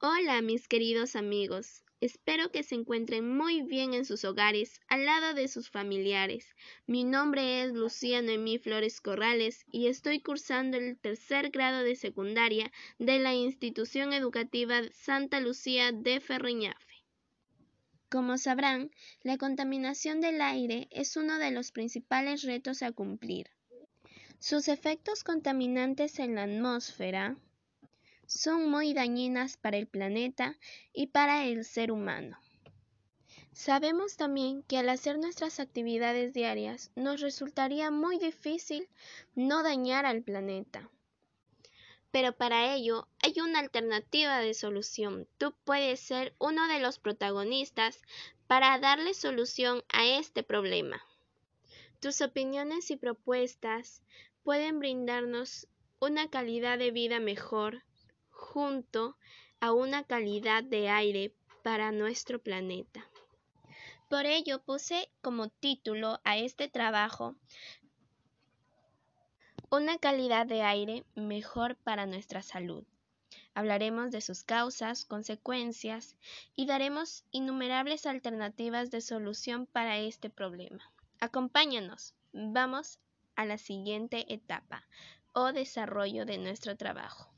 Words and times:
Hola 0.00 0.40
mis 0.42 0.68
queridos 0.68 1.16
amigos, 1.16 1.82
espero 2.00 2.52
que 2.52 2.62
se 2.62 2.76
encuentren 2.76 3.36
muy 3.36 3.62
bien 3.62 3.94
en 3.94 4.04
sus 4.04 4.24
hogares, 4.24 4.80
al 4.86 5.04
lado 5.04 5.34
de 5.34 5.48
sus 5.48 5.70
familiares. 5.70 6.54
Mi 6.86 7.02
nombre 7.02 7.64
es 7.64 7.72
Lucía 7.72 8.22
Noemí 8.22 8.58
Flores 8.58 9.00
Corrales 9.00 9.64
y 9.72 9.88
estoy 9.88 10.20
cursando 10.20 10.76
el 10.76 10.96
tercer 10.96 11.50
grado 11.50 11.82
de 11.82 11.96
secundaria 11.96 12.70
de 13.00 13.18
la 13.18 13.34
institución 13.34 14.12
educativa 14.12 14.82
Santa 14.92 15.40
Lucía 15.40 15.90
de 15.90 16.20
Ferreñafe. 16.20 17.02
Como 18.08 18.38
sabrán, 18.38 18.92
la 19.24 19.36
contaminación 19.36 20.20
del 20.20 20.40
aire 20.42 20.86
es 20.92 21.16
uno 21.16 21.38
de 21.38 21.50
los 21.50 21.72
principales 21.72 22.42
retos 22.44 22.84
a 22.84 22.92
cumplir. 22.92 23.50
Sus 24.38 24.68
efectos 24.68 25.24
contaminantes 25.24 26.20
en 26.20 26.36
la 26.36 26.44
atmósfera 26.44 27.36
son 28.28 28.70
muy 28.70 28.92
dañinas 28.92 29.56
para 29.56 29.78
el 29.78 29.86
planeta 29.86 30.58
y 30.92 31.06
para 31.06 31.46
el 31.46 31.64
ser 31.64 31.90
humano. 31.90 32.38
Sabemos 33.54 34.16
también 34.16 34.62
que 34.64 34.76
al 34.76 34.90
hacer 34.90 35.18
nuestras 35.18 35.58
actividades 35.58 36.34
diarias 36.34 36.92
nos 36.94 37.22
resultaría 37.22 37.90
muy 37.90 38.18
difícil 38.18 38.86
no 39.34 39.62
dañar 39.62 40.04
al 40.04 40.22
planeta. 40.22 40.90
Pero 42.10 42.36
para 42.36 42.74
ello 42.74 43.08
hay 43.22 43.40
una 43.40 43.60
alternativa 43.60 44.38
de 44.40 44.52
solución. 44.52 45.26
Tú 45.38 45.54
puedes 45.64 45.98
ser 45.98 46.34
uno 46.38 46.68
de 46.68 46.80
los 46.80 46.98
protagonistas 46.98 48.00
para 48.46 48.78
darle 48.78 49.14
solución 49.14 49.82
a 49.88 50.06
este 50.06 50.42
problema. 50.42 51.02
Tus 52.00 52.20
opiniones 52.20 52.90
y 52.90 52.96
propuestas 52.96 54.02
pueden 54.42 54.78
brindarnos 54.80 55.66
una 55.98 56.28
calidad 56.28 56.78
de 56.78 56.90
vida 56.90 57.20
mejor 57.20 57.82
junto 58.38 59.16
a 59.60 59.72
una 59.72 60.04
calidad 60.04 60.62
de 60.62 60.88
aire 60.88 61.34
para 61.62 61.90
nuestro 61.90 62.38
planeta. 62.38 63.04
Por 64.08 64.24
ello 64.24 64.62
puse 64.62 65.10
como 65.20 65.48
título 65.48 66.20
a 66.24 66.38
este 66.38 66.68
trabajo 66.68 67.34
Una 69.70 69.98
calidad 69.98 70.46
de 70.46 70.62
aire 70.62 71.04
mejor 71.14 71.76
para 71.76 72.06
nuestra 72.06 72.42
salud. 72.42 72.84
Hablaremos 73.54 74.12
de 74.12 74.20
sus 74.20 74.44
causas, 74.44 75.04
consecuencias 75.04 76.16
y 76.54 76.66
daremos 76.66 77.24
innumerables 77.32 78.06
alternativas 78.06 78.90
de 78.90 79.00
solución 79.00 79.66
para 79.66 79.98
este 79.98 80.30
problema. 80.30 80.90
Acompáñanos, 81.20 82.14
vamos 82.32 83.00
a 83.34 83.44
la 83.44 83.58
siguiente 83.58 84.32
etapa 84.32 84.86
o 85.32 85.52
desarrollo 85.52 86.24
de 86.24 86.38
nuestro 86.38 86.76
trabajo. 86.76 87.37